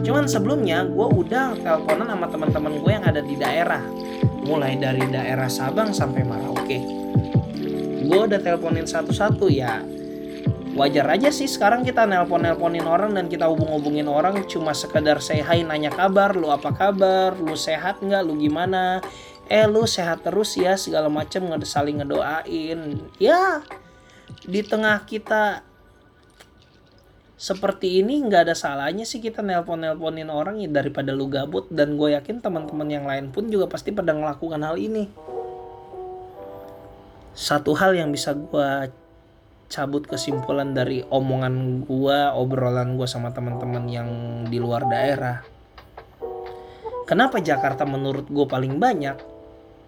[0.05, 3.81] Cuman sebelumnya gue udah teleponan sama teman-teman gue yang ada di daerah,
[4.45, 7.06] mulai dari daerah Sabang sampai Merauke.
[8.07, 9.83] Gue udah teleponin satu-satu ya.
[10.79, 15.65] Wajar aja sih sekarang kita nelpon-nelponin orang dan kita hubung-hubungin orang cuma sekedar say hi
[15.65, 19.03] nanya kabar, lu apa kabar, lu sehat nggak, lu gimana,
[19.51, 23.03] eh lu sehat terus ya segala macam nggak saling ngedoain.
[23.19, 23.65] Ya
[24.47, 25.65] di tengah kita
[27.35, 31.67] seperti ini nggak ada salahnya sih kita nelpon nelponin orang ya daripada lu gabut.
[31.73, 35.27] Dan gue yakin teman-teman yang lain pun juga pasti pada ngelakukan hal ini
[37.37, 38.89] satu hal yang bisa gue
[39.69, 44.09] cabut kesimpulan dari omongan gue obrolan gue sama teman-teman yang
[44.49, 45.45] di luar daerah
[47.05, 49.21] kenapa Jakarta menurut gue paling banyak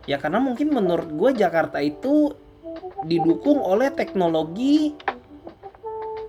[0.05, 2.29] ya karena mungkin menurut gue Jakarta itu
[3.01, 4.93] didukung oleh teknologi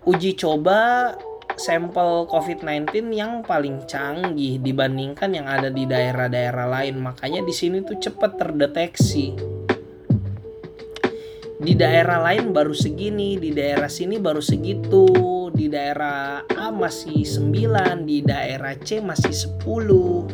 [0.08, 1.12] uji coba
[1.60, 7.04] sampel COVID-19 yang paling canggih dibandingkan yang ada di daerah-daerah lain.
[7.04, 9.49] Makanya di sini tuh cepat terdeteksi.
[11.60, 15.04] Di daerah lain baru segini, di daerah sini baru segitu,
[15.52, 20.24] di daerah A masih 9, di daerah C masih 10.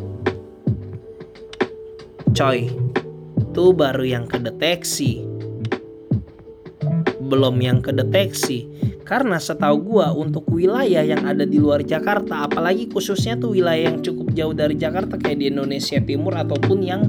[2.31, 2.71] Coy,
[3.43, 5.27] itu baru yang kedeteksi.
[7.27, 8.71] Belum yang kedeteksi.
[9.03, 13.99] Karena setahu gua untuk wilayah yang ada di luar Jakarta, apalagi khususnya tuh wilayah yang
[13.99, 17.03] cukup jauh dari Jakarta kayak di Indonesia Timur ataupun yang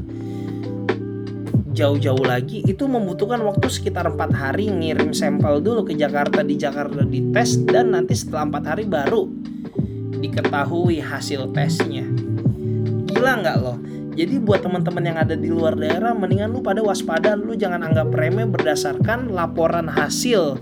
[1.78, 7.06] jauh-jauh lagi itu membutuhkan waktu sekitar empat hari ngirim sampel dulu ke Jakarta di Jakarta
[7.06, 9.30] dites dan nanti setelah empat hari baru
[10.18, 12.10] diketahui hasil tesnya.
[13.06, 13.78] Gila nggak loh
[14.18, 18.10] jadi buat teman-teman yang ada di luar daerah mendingan lu pada waspada lu jangan anggap
[18.10, 20.58] remeh berdasarkan laporan hasil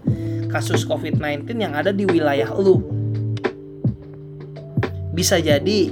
[0.52, 2.84] kasus COVID-19 yang ada di wilayah lu.
[5.16, 5.88] Bisa jadi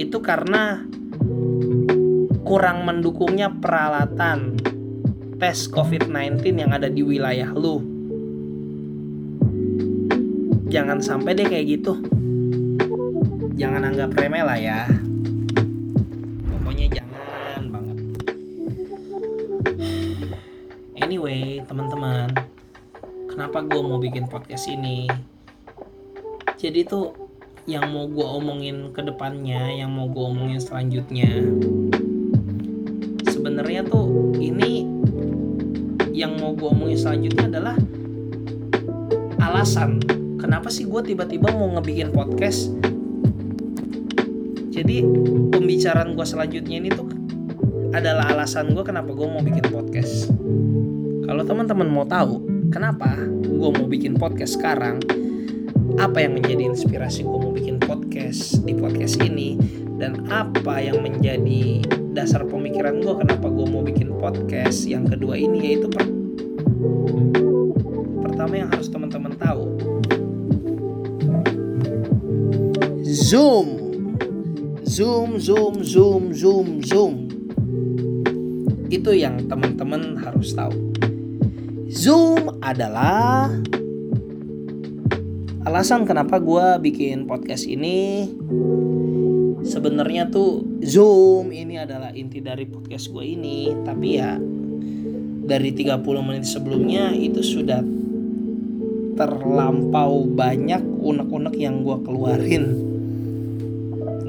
[0.00, 0.80] itu karena
[2.46, 4.54] kurang mendukungnya peralatan
[5.42, 7.82] tes COVID-19 yang ada di wilayah lu.
[10.70, 11.98] Jangan sampai deh kayak gitu.
[13.58, 14.86] Jangan anggap remeh lah ya.
[16.46, 17.98] Pokoknya jangan banget.
[21.02, 22.30] Anyway, teman-teman,
[23.26, 25.10] kenapa gue mau bikin podcast ini?
[26.54, 27.10] Jadi tuh
[27.66, 31.26] yang mau gue omongin ke depannya, yang mau gue omongin selanjutnya,
[37.06, 37.78] selanjutnya adalah
[39.38, 40.02] alasan
[40.42, 42.74] kenapa sih gue tiba-tiba mau ngebikin podcast.
[44.74, 45.06] Jadi
[45.54, 47.06] pembicaraan gue selanjutnya ini tuh
[47.94, 50.34] adalah alasan gue kenapa gue mau bikin podcast.
[51.30, 52.42] Kalau teman-teman mau tahu
[52.74, 54.98] kenapa gue mau bikin podcast sekarang
[56.02, 59.54] apa yang menjadi inspirasi gue mau bikin podcast di podcast ini
[60.02, 61.86] dan apa yang menjadi
[62.18, 65.86] dasar pemikiran gue kenapa gue mau bikin podcast yang kedua ini yaitu
[73.26, 73.68] zoom.
[74.86, 77.14] Zoom zoom zoom zoom zoom.
[78.86, 80.94] Itu yang teman-teman harus tahu.
[81.90, 83.50] Zoom adalah
[85.66, 88.30] alasan kenapa gue bikin podcast ini.
[89.66, 93.74] Sebenarnya tuh Zoom ini adalah inti dari podcast gue ini.
[93.82, 94.38] Tapi ya
[95.50, 97.82] dari 30 menit sebelumnya itu sudah
[99.18, 102.94] terlampau banyak unek-unek yang gue keluarin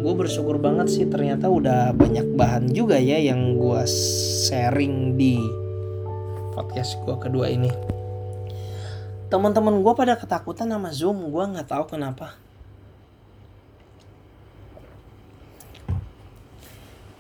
[0.08, 3.84] gue bersyukur banget sih ternyata udah banyak bahan juga ya yang gue
[4.48, 5.36] sharing di
[6.56, 7.68] podcast gue kedua ini.
[9.28, 12.40] Teman-teman gue pada ketakutan sama zoom gue nggak tahu kenapa.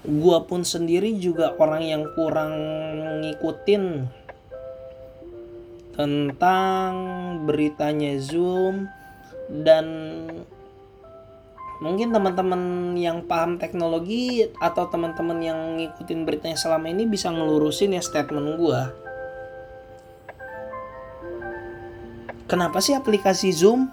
[0.07, 2.55] Gua pun sendiri juga orang yang kurang
[3.19, 4.07] ngikutin
[5.91, 6.93] tentang
[7.43, 8.87] beritanya Zoom
[9.51, 9.85] dan
[11.77, 18.01] mungkin teman-teman yang paham teknologi atau teman-teman yang ngikutin beritanya selama ini bisa ngelurusin ya
[18.01, 18.89] statement gua.
[22.47, 23.91] Kenapa sih aplikasi Zoom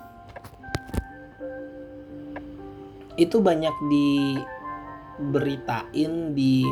[3.14, 4.38] itu banyak di
[5.30, 6.66] beritain di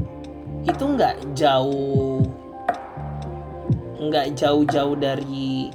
[0.65, 2.25] itu nggak jauh
[4.01, 5.69] nggak jauh-jauh dari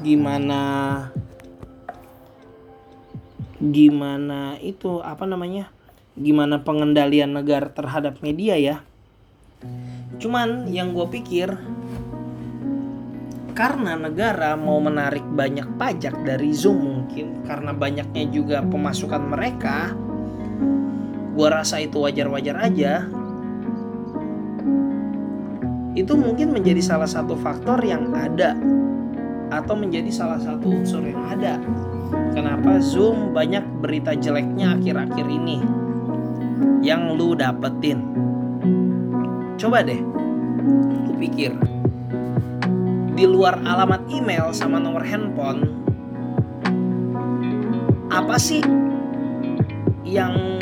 [0.00, 0.62] gimana
[3.60, 5.68] gimana itu apa namanya
[6.20, 8.76] gimana pengendalian negara terhadap media ya.
[10.20, 11.56] Cuman yang gue pikir
[13.60, 19.92] karena negara mau menarik banyak pajak dari Zoom mungkin karena banyaknya juga pemasukan mereka
[21.36, 23.04] gue rasa itu wajar-wajar aja.
[25.92, 28.56] Itu mungkin menjadi salah satu faktor yang ada
[29.52, 31.60] atau menjadi salah satu unsur yang ada.
[32.32, 35.60] Kenapa Zoom banyak berita jeleknya akhir-akhir ini
[36.80, 38.08] yang lu dapetin.
[39.60, 40.00] Coba deh,
[41.04, 41.69] lu pikir
[43.20, 45.68] di luar alamat email sama nomor handphone
[48.08, 48.64] apa sih
[50.08, 50.56] yang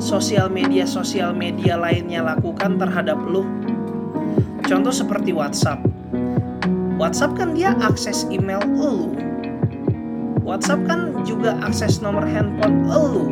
[0.00, 3.44] sosial media sosial media lainnya lakukan terhadap lu?
[4.64, 5.84] Contoh seperti WhatsApp.
[6.96, 9.12] WhatsApp kan dia akses email lu
[10.40, 13.26] WhatsApp kan juga akses nomor handphone elu.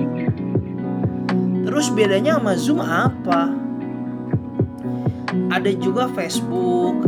[1.65, 3.49] Terus bedanya sama Zoom apa?
[5.49, 7.08] Ada juga Facebook,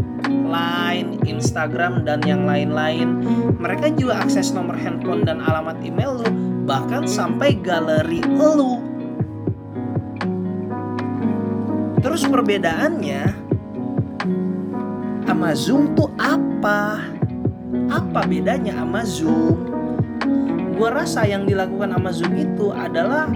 [0.50, 3.22] Line, Instagram dan yang lain-lain.
[3.62, 6.28] Mereka juga akses nomor handphone dan alamat email lu,
[6.66, 8.82] bahkan sampai galeri lu.
[12.02, 13.22] Terus perbedaannya
[15.30, 17.06] sama Zoom tuh apa?
[17.86, 19.70] Apa bedanya sama Zoom?
[20.80, 23.28] gue rasa yang dilakukan sama Zoom itu adalah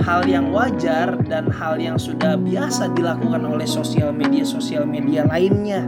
[0.00, 5.84] hal yang wajar dan hal yang sudah biasa dilakukan oleh sosial media sosial media lainnya.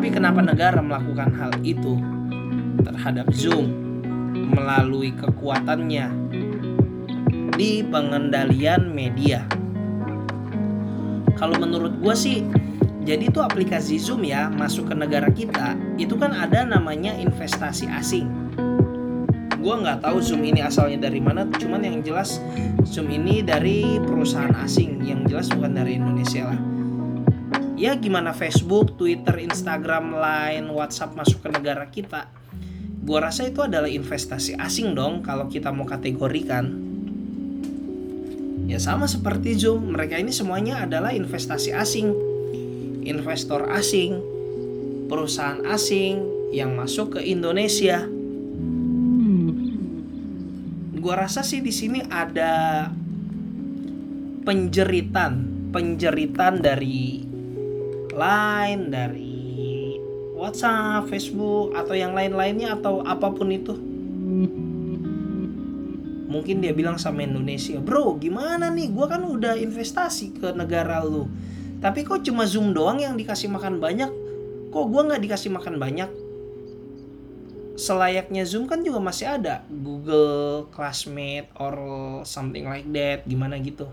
[0.00, 2.00] Tapi kenapa negara melakukan hal itu
[2.80, 3.68] terhadap Zoom
[4.32, 6.08] melalui kekuatannya
[7.52, 9.44] di pengendalian media?
[11.36, 12.40] Kalau menurut gue sih
[13.04, 18.24] jadi itu aplikasi Zoom ya masuk ke negara kita itu kan ada namanya investasi asing.
[19.60, 22.40] Gue nggak tahu Zoom ini asalnya dari mana, cuman yang jelas
[22.88, 26.69] Zoom ini dari perusahaan asing, yang jelas bukan dari Indonesia lah.
[27.80, 32.28] Ya gimana Facebook, Twitter, Instagram, Line, WhatsApp masuk ke negara kita?
[33.00, 36.76] Gue rasa itu adalah investasi asing dong kalau kita mau kategorikan.
[38.68, 42.12] Ya sama seperti Zoom, mereka ini semuanya adalah investasi asing
[43.04, 44.20] investor asing,
[45.08, 46.20] perusahaan asing
[46.52, 48.04] yang masuk ke Indonesia.
[51.00, 52.86] Gua rasa sih di sini ada
[54.44, 55.32] penjeritan,
[55.72, 57.19] penjeritan dari
[58.20, 59.96] Line, dari
[60.36, 63.72] WhatsApp, Facebook atau yang lain-lainnya atau apa pun itu.
[66.30, 68.92] Mungkin dia bilang sama Indonesia, bro, gimana nih?
[68.92, 71.26] Gua kan udah investasi ke negara lu.
[71.80, 74.12] Tapi kok cuma zoom doang yang dikasih makan banyak?
[74.70, 76.10] Kok gue nggak dikasih makan banyak?
[77.80, 79.64] Selayaknya zoom kan juga masih ada.
[79.66, 81.74] Google Classmate or
[82.28, 83.88] something like that gimana gitu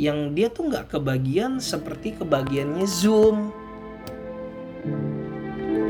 [0.00, 3.52] yang dia tuh nggak kebagian seperti kebagiannya zoom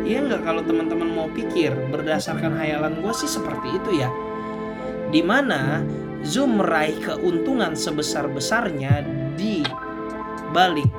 [0.03, 4.11] Iya nggak kalau teman-teman mau pikir berdasarkan hayalan gue sih seperti itu ya
[5.15, 5.87] Di mana
[6.21, 9.01] Zoom meraih keuntungan sebesar-besarnya
[9.41, 9.65] di
[10.53, 10.91] balik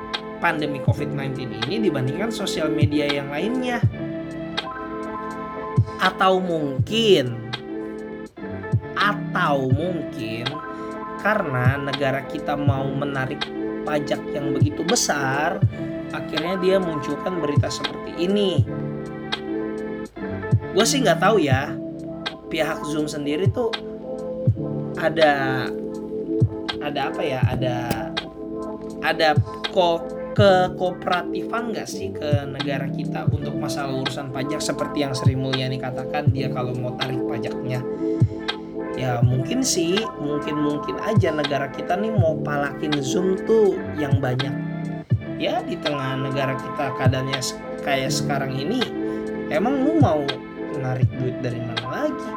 [0.42, 3.78] pandemi COVID-19 ini dibandingkan sosial media yang lainnya.
[6.02, 7.38] Atau mungkin
[8.98, 10.46] atau mungkin
[11.22, 13.40] karena negara kita mau menarik
[13.86, 15.62] pajak yang begitu besar,
[16.10, 18.66] akhirnya dia munculkan berita seperti ini.
[20.74, 21.72] Gue sih nggak tahu ya,
[22.50, 23.70] pihak Zoom sendiri tuh
[24.98, 25.66] ada
[26.82, 27.76] ada apa ya, ada
[29.02, 29.38] ada
[29.70, 35.36] kok ke kooperatifan nggak sih ke negara kita untuk masalah urusan pajak seperti yang Sri
[35.36, 37.84] Mulyani katakan dia kalau mau tarik pajaknya
[39.02, 44.54] ya mungkin sih mungkin mungkin aja negara kita nih mau palakin zoom tuh yang banyak
[45.42, 47.42] ya di tengah negara kita keadaannya
[47.82, 48.78] kayak sekarang ini
[49.50, 50.22] emang lu mau
[50.78, 52.30] narik duit dari mana lagi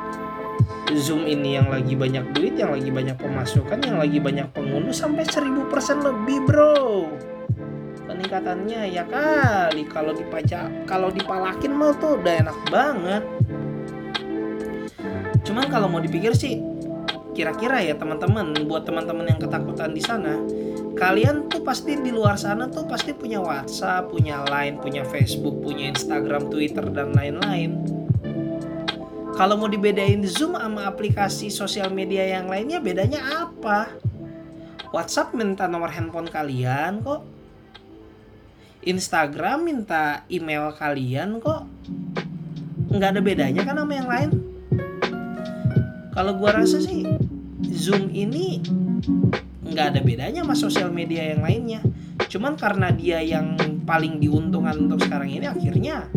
[0.95, 5.25] Zoom ini yang lagi banyak duit, yang lagi banyak pemasukan, yang lagi banyak pengunduh sampai
[5.25, 5.65] 1000%
[6.05, 7.09] lebih, Bro.
[8.05, 13.23] Peningkatannya ya kali kalau dipajak, kalau dipalakin mau tuh udah enak banget.
[15.45, 16.59] Cuman kalau mau dipikir sih
[17.35, 20.39] kira-kira ya teman-teman buat teman-teman yang ketakutan di sana
[20.95, 25.91] kalian tuh pasti di luar sana tuh pasti punya WhatsApp, punya Line, punya Facebook, punya
[25.91, 27.83] Instagram, Twitter dan lain-lain.
[29.35, 33.91] Kalau mau dibedain Zoom sama aplikasi sosial media yang lainnya bedanya apa?
[34.95, 37.27] WhatsApp minta nomor handphone kalian kok.
[38.87, 41.67] Instagram minta email kalian kok.
[42.87, 44.54] Nggak ada bedanya kan sama yang lain?
[46.15, 47.03] Kalau gua rasa sih
[47.75, 48.63] Zoom ini
[49.67, 51.83] nggak ada bedanya sama sosial media yang lainnya.
[52.31, 56.07] Cuman karena dia yang paling diuntungkan untuk sekarang ini akhirnya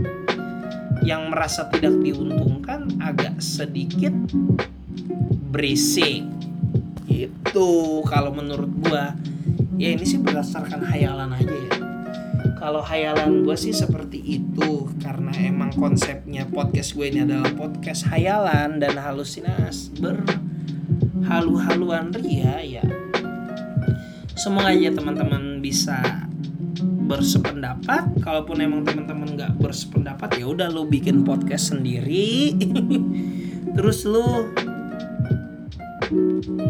[1.03, 4.15] yang merasa tidak diuntungkan agak sedikit
[5.51, 6.23] berisik.
[7.11, 9.19] Itu kalau menurut gua
[9.75, 11.98] ya ini sih berdasarkan hayalan aja ya.
[12.59, 18.83] Kalau hayalan gue sih seperti itu karena emang konsepnya podcast gue ini adalah podcast hayalan
[18.83, 22.83] dan halusinas berhalu-haluan ria ya.
[24.35, 26.27] Semoga aja teman-teman bisa
[27.07, 28.27] bersependapat.
[28.27, 32.59] Kalaupun emang teman-teman nggak bersependapat ya udah lo bikin podcast sendiri.
[33.79, 34.51] Terus lo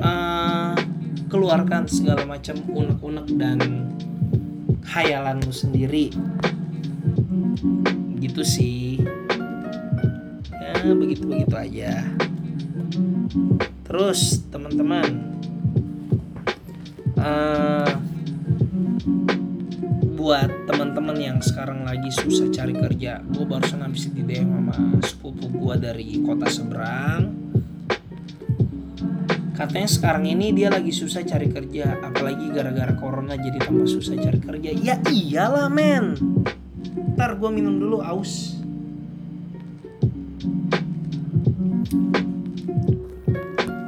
[0.05, 0.77] uh,
[1.33, 3.89] keluarkan segala macam unek-unek dan
[4.99, 6.11] hayalanmu sendiri.
[8.19, 8.99] Gitu sih.
[10.59, 12.03] Ya begitu begitu aja.
[13.87, 15.07] Terus teman-teman
[17.15, 17.95] uh,
[20.19, 25.47] buat teman-teman yang sekarang lagi susah cari kerja gue barusan habis di DM sama sepupu
[25.49, 27.38] gue dari kota seberang
[29.59, 34.39] katanya sekarang ini dia lagi susah cari kerja apalagi gara-gara corona jadi tambah susah cari
[34.39, 34.71] kerja.
[34.71, 36.15] Ya iyalah men.
[37.19, 38.55] Ntar gue minum dulu aus.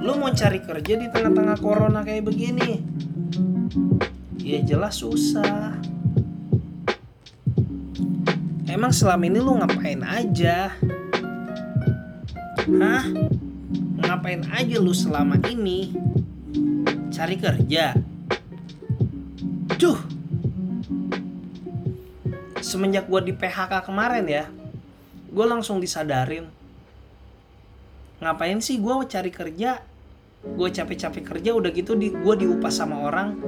[0.03, 2.83] Lu mau cari kerja di tengah-tengah corona kayak begini?
[4.43, 5.79] Ya jelas susah.
[8.67, 10.75] Emang selama ini lu ngapain aja?
[12.75, 13.07] Hah
[14.11, 15.95] ngapain aja lu selama ini?
[17.15, 17.95] Cari kerja.
[19.79, 19.99] Cuh
[22.59, 24.45] semenjak gue di PHK kemarin ya
[25.31, 26.51] gue langsung disadarin.
[28.19, 29.79] Ngapain sih gue cari kerja?
[30.43, 33.39] Gue capek-capek kerja udah gitu di gue diupah sama orang.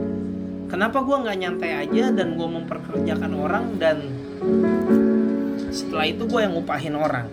[0.70, 3.98] Kenapa gue nggak nyantai aja dan gue memperkerjakan orang dan
[5.74, 7.26] setelah itu gue yang ngupahin orang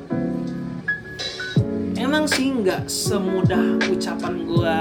[1.99, 4.77] emang sih nggak semudah ucapan gue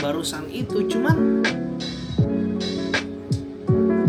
[0.00, 1.44] barusan itu cuman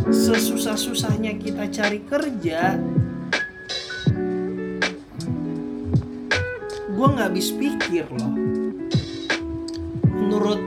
[0.08, 2.80] sesusah-susahnya kita cari kerja
[6.96, 8.34] gue nggak habis pikir loh.
[10.16, 10.64] Menurut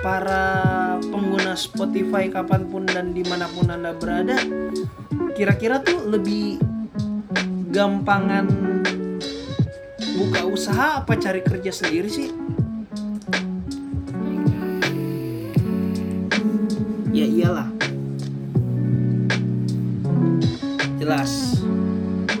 [0.00, 4.40] para pengguna Spotify kapan pun dan di mana pun anda berada
[5.36, 6.56] kira-kira tuh lebih
[7.68, 8.65] gampangan
[10.16, 12.32] buka usaha apa cari kerja sendiri sih?
[17.12, 17.68] Ya iyalah.
[20.96, 21.60] Jelas.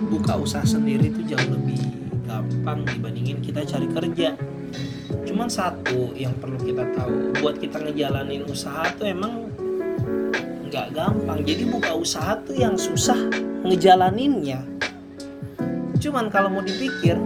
[0.08, 1.80] Buka usaha sendiri itu jauh lebih
[2.24, 4.32] gampang dibandingin kita cari kerja.
[5.28, 9.52] Cuman satu yang perlu kita tahu buat kita ngejalanin usaha tuh emang
[10.72, 11.44] nggak gampang.
[11.44, 13.16] Jadi buka usaha tuh yang susah
[13.68, 14.64] ngejalaninnya.
[16.00, 17.16] Cuman kalau mau dipikir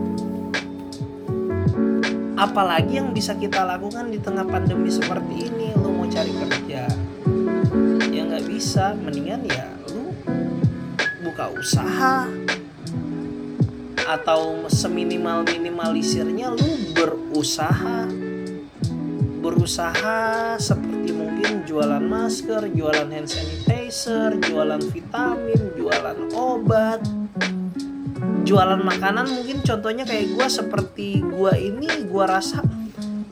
[2.41, 6.89] apalagi yang bisa kita lakukan di tengah pandemi seperti ini lu mau cari kerja
[8.09, 8.97] ya nggak bisa.
[8.97, 10.17] Mendingan ya lu
[11.21, 12.25] buka usaha
[14.09, 18.09] atau seminimal minimalisirnya lu berusaha.
[19.41, 27.01] Berusaha seperti mungkin jualan masker, jualan hand sanitizer, jualan vitamin, jualan obat,
[28.51, 32.67] jualan makanan mungkin contohnya kayak gue seperti gue ini gue rasa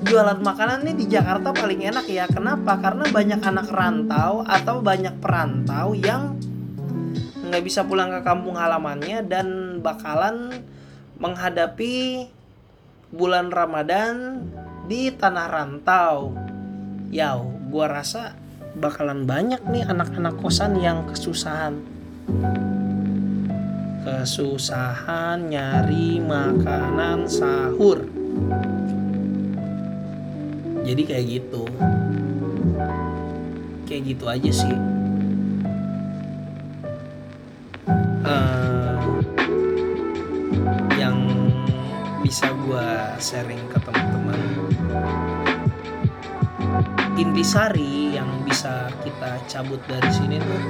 [0.06, 2.30] jualan makanan ini di Jakarta paling enak ya.
[2.30, 2.78] Kenapa?
[2.78, 6.38] Karena banyak anak rantau atau banyak perantau yang
[7.50, 10.54] nggak bisa pulang ke kampung halamannya dan bakalan
[11.18, 12.30] menghadapi
[13.10, 14.46] bulan Ramadan
[14.86, 16.30] di tanah rantau.
[17.10, 18.38] Ya gue rasa
[18.78, 21.82] bakalan banyak nih anak-anak kosan yang kesusahan
[24.02, 28.06] kesusahan nyari makanan sahur.
[30.86, 31.64] Jadi kayak gitu.
[33.84, 34.76] Kayak gitu aja sih.
[38.24, 38.96] Uh,
[40.96, 41.18] yang
[42.24, 42.88] bisa gue
[43.18, 44.40] sharing ke teman-teman.
[47.18, 50.62] Intisari yang bisa kita cabut dari sini tuh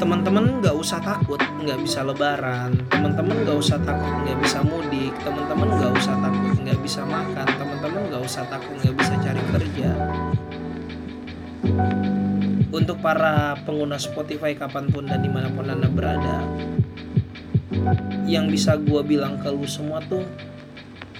[0.00, 2.72] teman-teman nggak usah takut nggak bisa lebaran.
[2.88, 5.12] Teman-teman nggak usah takut nggak bisa mudik.
[5.20, 7.46] Teman-teman nggak usah takut nggak bisa makan.
[7.60, 9.90] Teman-teman nggak usah takut nggak bisa cari kerja.
[12.72, 16.48] Untuk para pengguna Spotify kapan pun dan di mana pun anda berada
[18.24, 20.24] yang bisa gue bilang ke lu semua tuh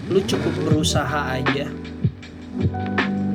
[0.09, 1.67] lu cukup berusaha aja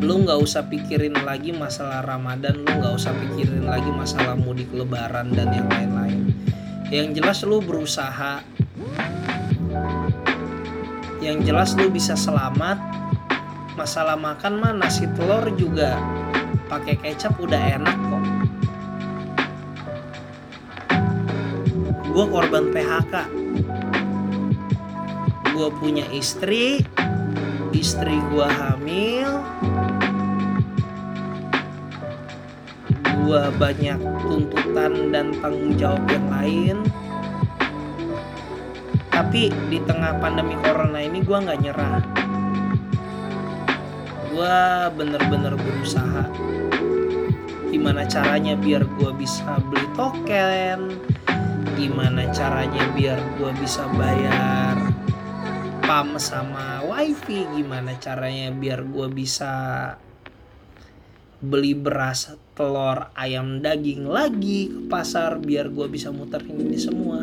[0.01, 5.31] lu nggak usah pikirin lagi masalah Ramadan lu nggak usah pikirin lagi masalah mudik Lebaran
[5.31, 6.33] dan yang lain-lain.
[6.91, 8.43] Yang jelas lu berusaha.
[11.23, 12.79] Yang jelas lu bisa selamat.
[13.75, 15.99] Masalah makan mah nasi telur juga
[16.71, 18.23] pakai kecap udah enak kok.
[22.15, 23.45] Gue korban PHK
[25.55, 26.83] gue punya istri
[27.71, 29.39] istri gue hamil
[33.25, 36.77] gue banyak tuntutan dan tanggung jawab yang lain.
[39.09, 42.05] Tapi di tengah pandemi corona ini gue nggak nyerah.
[44.29, 44.57] Gue
[44.93, 46.29] bener-bener berusaha.
[47.73, 50.93] Gimana caranya biar gue bisa beli token?
[51.73, 54.77] Gimana caranya biar gue bisa bayar
[55.81, 57.41] pam sama wifi?
[57.57, 59.53] Gimana caranya biar gue bisa
[61.45, 67.21] beli beras, telur, ayam, daging lagi ke pasar biar gue bisa muterin ini semua.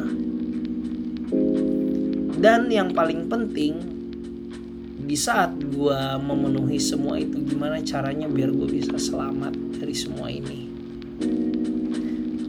[2.39, 3.75] Dan yang paling penting
[5.03, 10.71] di saat gue memenuhi semua itu gimana caranya biar gue bisa selamat dari semua ini.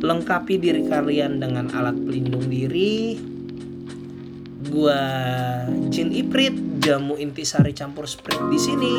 [0.03, 3.15] Lengkapi diri kalian dengan alat pelindung diri.
[4.67, 4.99] Gua
[5.87, 8.95] Jin Iprit, jamu intisari campur sprit di sini.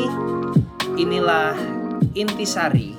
[0.97, 1.84] Inilah
[2.15, 2.95] intisari